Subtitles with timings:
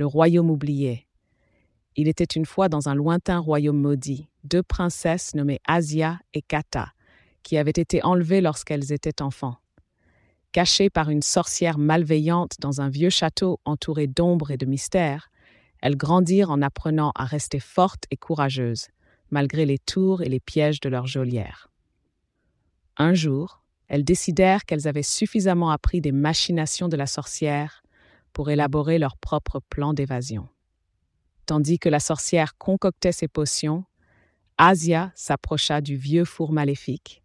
[0.00, 1.06] le royaume oublié.
[1.94, 6.94] Il était une fois dans un lointain royaume maudit, deux princesses nommées Asia et Kata,
[7.42, 9.58] qui avaient été enlevées lorsqu'elles étaient enfants.
[10.52, 15.28] Cachées par une sorcière malveillante dans un vieux château entouré d'ombre et de mystères,
[15.82, 18.88] elles grandirent en apprenant à rester fortes et courageuses,
[19.30, 21.68] malgré les tours et les pièges de leur geôlière.
[22.96, 27.82] Un jour, elles décidèrent qu'elles avaient suffisamment appris des machinations de la sorcière
[28.32, 30.48] pour élaborer leur propre plan d'évasion.
[31.46, 33.84] Tandis que la sorcière concoctait ses potions,
[34.58, 37.22] Asia s'approcha du vieux four maléfique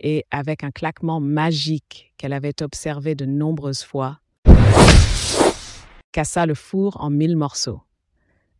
[0.00, 4.20] et, avec un claquement magique qu'elle avait observé de nombreuses fois,
[6.12, 7.82] cassa le four en mille morceaux.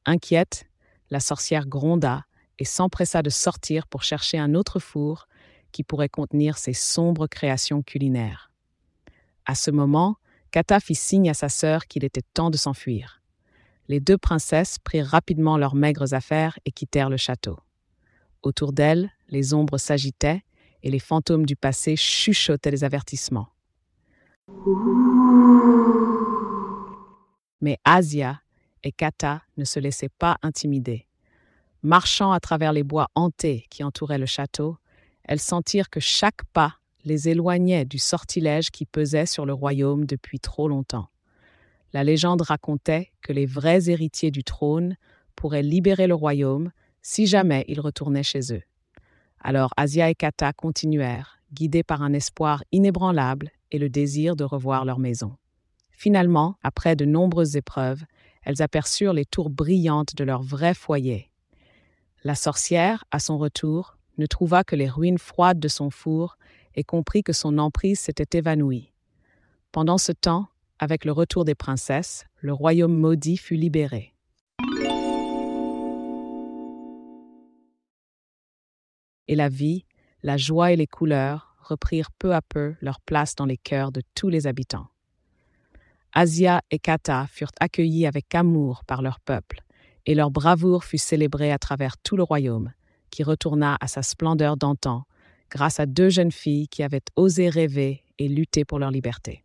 [0.07, 0.67] Inquiète,
[1.11, 2.25] la sorcière gronda
[2.59, 5.27] et s'empressa de sortir pour chercher un autre four
[5.73, 8.53] qui pourrait contenir ses sombres créations culinaires.
[9.47, 10.17] À ce moment,
[10.51, 13.23] Kata fit signe à sa sœur qu'il était temps de s'enfuir.
[13.89, 17.59] Les deux princesses prirent rapidement leurs maigres affaires et quittèrent le château.
[18.43, 20.43] Autour d'elles, les ombres s'agitaient
[20.83, 23.49] et les fantômes du passé chuchotaient des avertissements.
[27.61, 28.41] Mais Asia
[28.83, 31.07] et Kata ne se laissaient pas intimider.
[31.83, 34.79] Marchant à travers les bois hantés qui entouraient le château,
[35.25, 40.41] elles sentirent que chaque pas les éloignait du sortilège qui pesait sur le royaume depuis
[40.41, 41.09] trop longtemps.
[41.93, 44.97] La légende racontait que les vrais héritiers du trône
[45.35, 46.71] pourraient libérer le royaume
[47.03, 48.63] si jamais ils retournaient chez eux.
[49.41, 54.85] Alors Asia et Kata continuèrent, guidés par un espoir inébranlable et le désir de revoir
[54.85, 55.37] leur maison.
[55.91, 58.05] Finalement, après de nombreuses épreuves,
[58.43, 61.31] elles aperçurent les tours brillantes de leur vrai foyer.
[62.23, 66.37] La sorcière, à son retour, ne trouva que les ruines froides de son four
[66.75, 68.93] et comprit que son emprise s'était évanouie.
[69.73, 70.49] Pendant ce temps,
[70.79, 74.15] avec le retour des princesses, le royaume maudit fut libéré.
[79.29, 79.85] Et la vie,
[80.23, 84.03] la joie et les couleurs reprirent peu à peu leur place dans les cœurs de
[84.15, 84.89] tous les habitants.
[86.13, 89.63] Asia et Kata furent accueillis avec amour par leur peuple,
[90.07, 92.73] et leur bravoure fut célébrée à travers tout le royaume,
[93.11, 95.05] qui retourna à sa splendeur d'antan
[95.51, 99.43] grâce à deux jeunes filles qui avaient osé rêver et lutter pour leur liberté.